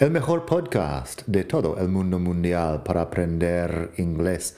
[0.00, 4.56] el mejor podcast de todo el mundo mundial para aprender inglés.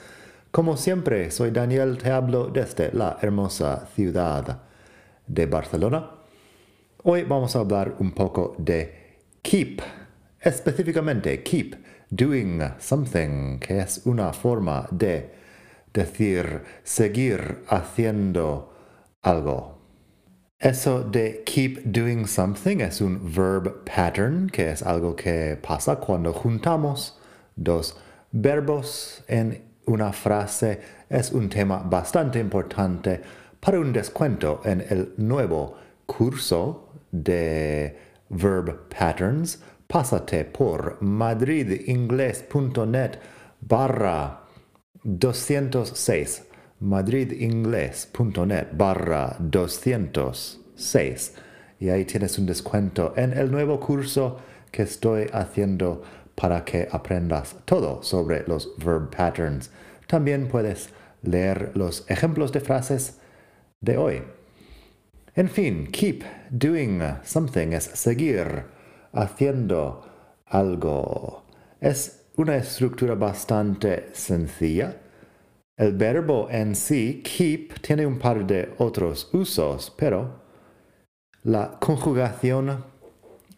[0.53, 4.63] Como siempre, soy Daniel, te hablo desde la hermosa ciudad
[5.27, 6.13] de Barcelona.
[7.03, 9.83] Hoy vamos a hablar un poco de keep,
[10.39, 11.75] específicamente keep
[12.09, 15.29] doing something, que es una forma de
[15.93, 18.73] decir seguir haciendo
[19.23, 19.72] algo.
[20.63, 26.33] Eso de keep doing something es un verb pattern, que es algo que pasa cuando
[26.33, 27.19] juntamos
[27.57, 27.97] dos
[28.31, 30.81] verbos en una frase.
[31.11, 33.21] Es un tema bastante importante
[33.59, 35.75] para un descuento en el nuevo
[36.07, 37.99] curso de
[38.31, 39.59] verb patterns.
[39.89, 43.19] Pásate por madridingles.net
[43.61, 44.45] barra
[45.03, 46.52] 206
[46.83, 51.35] madridingles.net barra 206
[51.79, 54.39] y ahí tienes un descuento en el nuevo curso
[54.71, 56.03] que estoy haciendo
[56.35, 59.71] para que aprendas todo sobre los verb patterns.
[60.09, 60.89] También puedes
[61.23, 63.19] leer los ejemplos de frases
[63.81, 64.23] de hoy.
[65.37, 68.65] En fin, keep doing something es seguir
[69.13, 70.05] haciendo
[70.47, 71.45] algo.
[71.81, 75.02] Es una estructura bastante sencilla
[75.77, 80.43] el verbo en sí, keep, tiene un par de otros usos, pero
[81.45, 82.85] la conjugación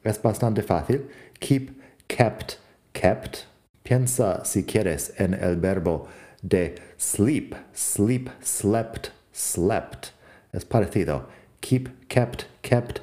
[0.02, 1.08] es bastante fácil.
[1.38, 2.58] Keep, kept,
[2.92, 3.46] kept.
[3.82, 6.08] Piensa si quieres en el verbo
[6.42, 10.12] de sleep, sleep, slept, slept.
[10.52, 11.27] Es parecido.
[11.60, 13.00] Keep, kept, kept,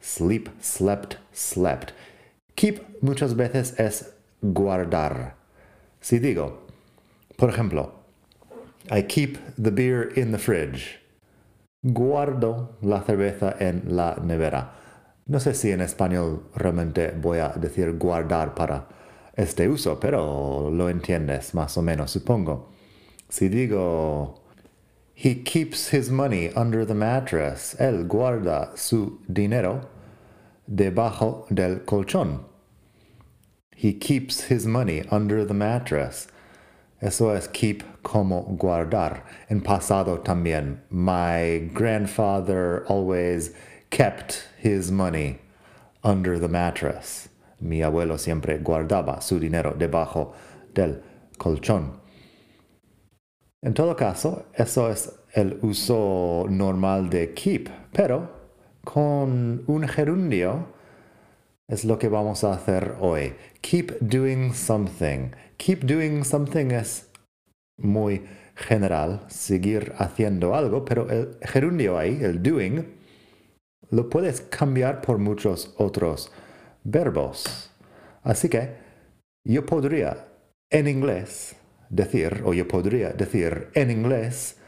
[0.00, 1.92] sleep, slept, slept.
[2.56, 5.36] Keep muchas veces es guardar.
[6.00, 6.66] Si digo,
[7.36, 8.03] por ejemplo,
[8.90, 10.98] I keep the beer in the fridge.
[11.82, 14.70] Guardo la cerveza en la nevera.
[15.26, 18.86] No sé si en español realmente voy a decir guardar para
[19.36, 22.68] este uso, pero lo entiendes más o menos, supongo.
[23.30, 24.42] Si digo,
[25.14, 29.88] he keeps his money under the mattress, él guarda su dinero
[30.66, 32.44] debajo del colchón.
[33.74, 36.28] He keeps his money under the mattress.
[37.00, 39.24] Eso es keep como guardar.
[39.48, 40.80] En pasado también.
[40.90, 43.50] My grandfather always
[43.90, 45.38] kept his money
[46.02, 47.28] under the mattress.
[47.60, 50.34] Mi abuelo siempre guardaba su dinero debajo
[50.74, 51.02] del
[51.38, 52.00] colchón.
[53.62, 58.28] En todo caso, eso es el uso normal de keep, pero
[58.84, 60.66] con un gerundio
[61.66, 63.34] es lo que vamos a hacer hoy.
[63.62, 65.30] Keep doing something.
[65.64, 67.08] Keep doing something es
[67.78, 68.20] muy
[68.54, 72.84] general, seguir haciendo algo, pero el gerundio ahí, el doing,
[73.88, 76.30] lo puedes cambiar por muchos otros
[76.84, 77.70] verbos.
[78.22, 78.74] Así que
[79.42, 80.26] yo podría
[80.70, 81.56] en inglés
[81.88, 84.58] decir, o yo podría decir en inglés,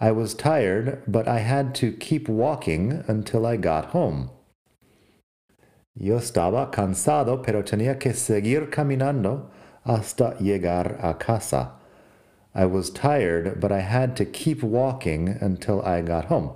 [0.00, 4.30] I was tired, but I had to keep walking until I got home.
[5.94, 9.50] Yo estaba cansado, pero tenía que seguir caminando
[9.86, 11.72] hasta llegar a casa.
[12.54, 16.52] I was tired, but I had to keep walking until I got home.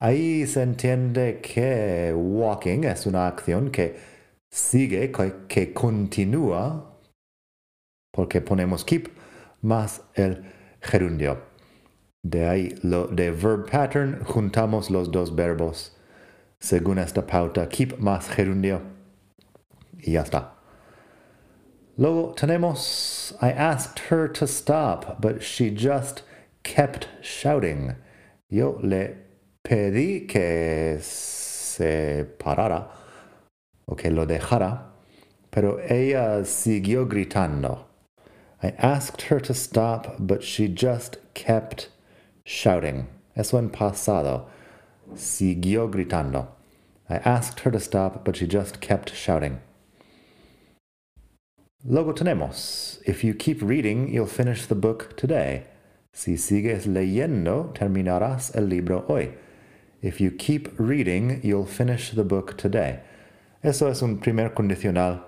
[0.00, 3.96] Ahí se entiende que walking es una acción que
[4.50, 5.10] sigue,
[5.48, 6.84] que, continúa,
[8.12, 9.08] porque ponemos keep
[9.62, 10.44] más el
[10.80, 11.38] gerundio.
[12.22, 15.96] De ahí, lo de verb pattern, juntamos los dos verbos
[16.60, 18.82] según esta pauta, keep más gerundio.
[19.98, 20.55] Y ya está.
[21.98, 26.22] Luego tenemos, I asked her to stop, but she just
[26.62, 27.96] kept shouting.
[28.50, 29.14] Yo le
[29.64, 32.88] pedí que se parara
[33.88, 34.82] o que lo dejara,
[35.50, 37.86] pero ella siguió gritando.
[38.62, 41.88] I asked her to stop, but she just kept
[42.44, 43.06] shouting.
[43.34, 44.46] Eso en pasado.
[45.14, 46.48] Siguió gritando.
[47.08, 49.60] I asked her to stop, but she just kept shouting.
[51.84, 55.66] Luego tenemos, if you keep reading, you'll finish the book today.
[56.12, 59.34] Si sigues leyendo, terminarás el libro hoy.
[60.02, 63.00] If you keep reading, you'll finish the book today.
[63.62, 65.20] Eso es un primer condicional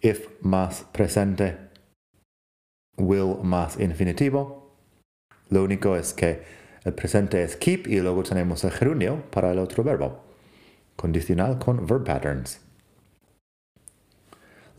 [0.00, 1.56] if más presente,
[2.96, 4.76] will más infinitivo.
[5.50, 6.42] Lo único es que
[6.84, 10.22] el presente es keep y luego tenemos el gerundio para el otro verbo.
[10.96, 12.60] Condicional con verb patterns.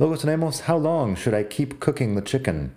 [0.01, 2.74] Luego tenemos how long should I keep cooking the chicken?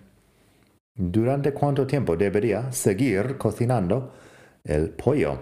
[0.95, 4.11] ¿Durante cuánto tiempo debería seguir cocinando
[4.63, 5.39] el pollo?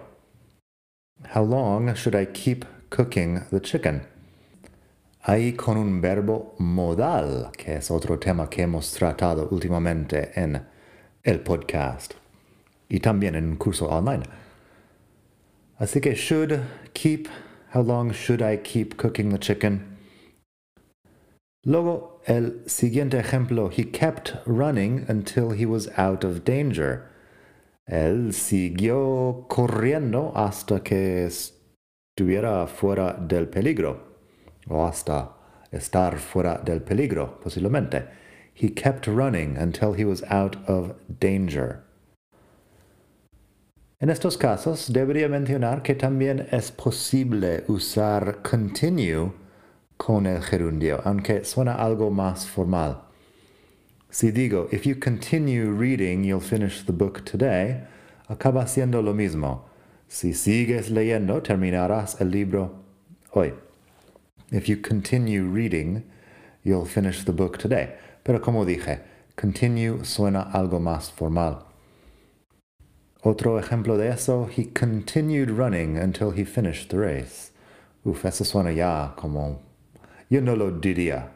[1.36, 4.04] How long should I keep cooking the chicken?
[5.26, 10.66] Ahí con un verbo modal, que es otro tema que hemos tratado últimamente en
[11.22, 12.14] el podcast
[12.88, 14.24] y también en un curso online.
[15.78, 16.62] Así que should
[16.94, 17.28] keep,
[17.74, 19.93] how long should I keep cooking the chicken?
[21.66, 27.10] Luego, el siguiente ejemplo, he kept running until he was out of danger.
[27.88, 34.14] Él siguió corriendo hasta que estuviera fuera del peligro
[34.68, 35.38] o hasta
[35.72, 38.08] estar fuera del peligro, posiblemente.
[38.54, 41.84] He kept running until he was out of danger.
[44.02, 49.32] En estos casos, debería mencionar que también es posible usar continue
[49.98, 52.98] con el gerundio, aunque suena algo más formal.
[54.10, 57.82] Si digo, if you continue reading, you'll finish the book today,
[58.30, 59.64] acaba siendo lo mismo.
[60.08, 62.84] Si sigues leyendo, terminarás el libro
[63.32, 63.54] hoy.
[64.52, 66.04] If you continue reading,
[66.64, 67.96] you'll finish the book today.
[68.24, 69.00] Pero como dije,
[69.36, 71.66] continue suena algo más formal.
[73.24, 77.52] Otro ejemplo de eso, he continued running until he finished the race.
[78.06, 79.60] Uf, eso suena ya como...
[80.34, 81.30] Yo no lo diría.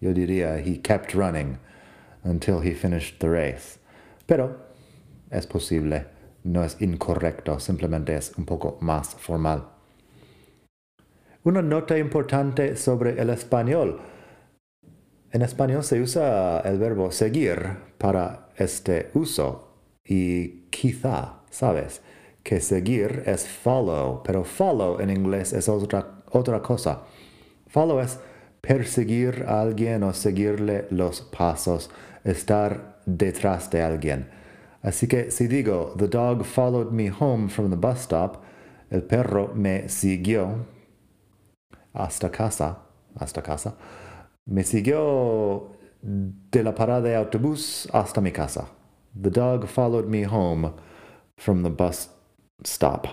[0.00, 1.58] Yo diría, he kept running
[2.24, 3.78] until he finished the race.
[4.26, 4.56] Pero
[5.30, 6.06] es posible,
[6.42, 9.68] no es incorrecto, simplemente es un poco más formal.
[11.44, 14.00] Una nota importante sobre el español.
[15.30, 22.00] En español se usa el verbo seguir para este uso y quizá, ¿sabes?
[22.42, 27.02] Que seguir es follow, pero follow en inglés es otra, otra cosa.
[27.68, 28.18] Follow es
[28.60, 31.90] perseguir a alguien o seguirle los pasos,
[32.24, 34.30] estar detrás de alguien.
[34.82, 38.42] Así que si digo, the dog followed me home from the bus stop,
[38.90, 40.66] el perro me siguió
[41.92, 42.78] hasta casa,
[43.16, 43.76] hasta casa,
[44.46, 45.72] me siguió
[46.02, 48.68] de la parada de autobús hasta mi casa.
[49.20, 50.72] The dog followed me home
[51.36, 52.08] from the bus
[52.64, 53.08] stop.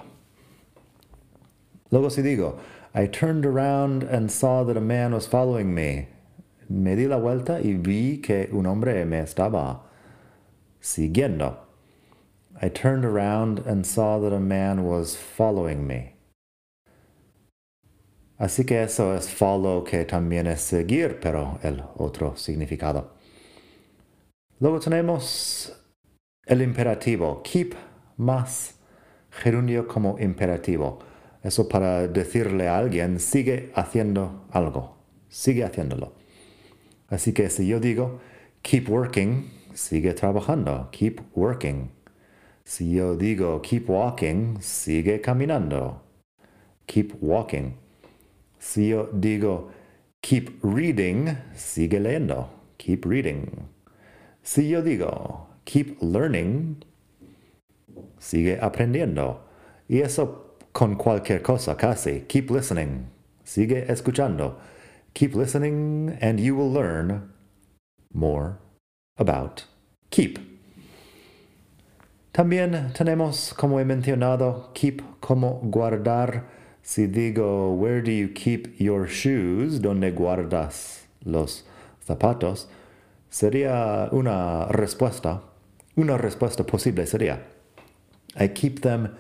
[1.90, 2.58] Luego si digo,
[2.98, 6.08] I turned around and saw that a man was following me.
[6.70, 9.82] Me di la vuelta y vi que un hombre me estaba
[10.82, 11.58] siguiendo.
[12.62, 16.14] I turned around and saw that a man was following me.
[18.40, 23.10] Así que eso es follow que también es seguir, pero el otro significado.
[24.62, 25.74] Luego tenemos
[26.48, 27.76] el imperativo, keep
[28.18, 28.76] más
[29.32, 31.00] gerundio como imperativo.
[31.46, 34.98] Eso para decirle a alguien, sigue haciendo algo,
[35.30, 36.14] sigue haciéndolo.
[37.08, 38.20] Así que si yo digo,
[38.64, 41.92] keep working, sigue trabajando, keep working.
[42.64, 46.02] Si yo digo, keep walking, sigue caminando,
[46.88, 47.76] keep walking.
[48.58, 49.70] Si yo digo,
[50.22, 52.50] keep reading, sigue leyendo.
[52.78, 53.70] Keep reading.
[54.42, 56.84] Si yo digo, keep learning,
[58.18, 59.46] sigue aprendiendo.
[59.88, 62.26] Y eso con cualquier cosa casi.
[62.28, 63.08] Keep listening.
[63.46, 64.58] Sigue escuchando.
[65.14, 67.32] Keep listening and you will learn
[68.14, 68.60] more
[69.18, 69.64] about
[70.12, 70.38] keep.
[72.34, 76.44] También tenemos, como he mencionado, keep como guardar
[76.86, 79.82] Si digo, where do you keep your shoes?
[79.82, 81.64] ¿Dónde guardas los
[82.06, 82.68] zapatos?
[83.32, 85.42] Sería una respuesta.
[85.96, 87.42] Una respuesta posible sería,
[88.40, 89.16] I keep them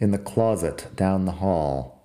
[0.00, 2.02] in the closet down the hall.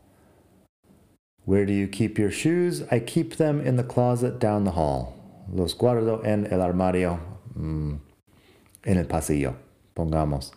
[1.45, 2.83] Where do you keep your shoes?
[2.91, 5.15] I keep them in the closet down the hall.
[5.51, 7.19] Los guardo en el armario,
[7.57, 7.95] mm,
[8.85, 9.55] en el pasillo,
[9.95, 10.51] pongamos.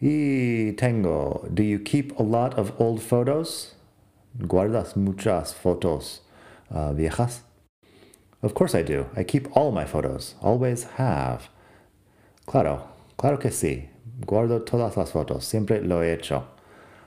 [0.00, 3.74] Y tengo, do you keep a lot of old photos?
[4.38, 6.20] ¿Guardas muchas fotos
[6.70, 7.42] uh, viejas?
[8.42, 9.06] Of course I do.
[9.14, 10.34] I keep all my photos.
[10.40, 11.50] Always have.
[12.46, 13.88] Claro, claro que sí.
[14.26, 15.44] Guardo todas las fotos.
[15.44, 16.44] Siempre lo he hecho.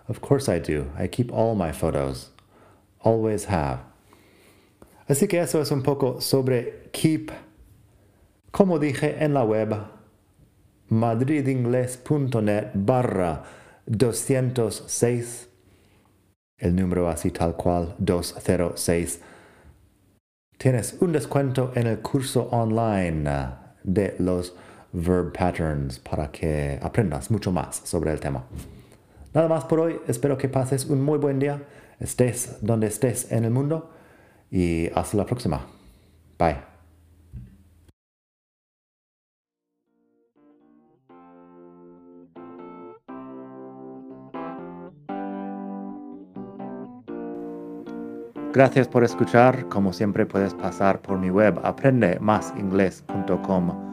[0.08, 0.92] Of course I do.
[0.98, 2.32] I keep all my photos.
[3.00, 3.80] Always have.
[5.08, 7.32] Así que eso es un poco sobre keep.
[8.52, 9.76] Como dije en la web,
[10.90, 13.44] madridingles.net barra
[13.88, 15.48] 206,
[16.60, 19.20] el número así tal cual 206.
[20.64, 23.30] tienes un descuento en el curso online
[23.84, 24.56] de los
[24.94, 28.46] verb patterns para que aprendas mucho más sobre el tema.
[29.34, 31.64] Nada más por hoy, espero que pases un muy buen día,
[32.00, 33.90] estés donde estés en el mundo
[34.52, 35.66] y hasta la próxima.
[36.38, 36.58] Bye.
[48.54, 49.68] Gracias por escuchar.
[49.68, 53.93] Como siempre puedes pasar por mi web aprendemasingles.com.